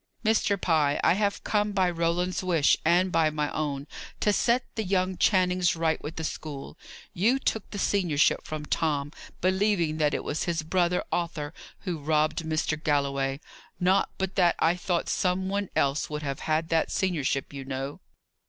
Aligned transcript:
Mr. 0.25 0.59
Pye, 0.59 0.99
I 1.03 1.13
have 1.13 1.43
come 1.43 1.73
by 1.73 1.87
Roland's 1.87 2.41
wish, 2.43 2.75
and 2.83 3.11
by 3.11 3.29
my 3.29 3.51
own, 3.51 3.85
to 4.21 4.33
set 4.33 4.65
the 4.73 4.81
young 4.83 5.15
Channings 5.15 5.75
right 5.75 6.01
with 6.01 6.15
the 6.15 6.23
school. 6.23 6.75
You 7.13 7.37
took 7.37 7.69
the 7.69 7.77
seniorship 7.77 8.43
from 8.43 8.65
Tom, 8.65 9.11
believing 9.41 9.97
that 9.97 10.15
it 10.15 10.23
was 10.23 10.45
his 10.45 10.63
brother 10.63 11.03
Arthur 11.11 11.53
who 11.81 11.99
robbed 11.99 12.39
Mr. 12.39 12.83
Galloway. 12.83 13.41
Not 13.79 14.09
but 14.17 14.33
that 14.37 14.55
I 14.57 14.75
thought 14.75 15.07
some 15.07 15.49
one 15.49 15.69
else 15.75 16.09
would 16.09 16.23
have 16.23 16.39
had 16.39 16.69
that 16.69 16.89
seniorship, 16.91 17.53
you 17.53 17.63
know!" 17.63 17.99